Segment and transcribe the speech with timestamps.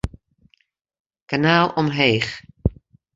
[1.29, 2.29] Kanaal omheech.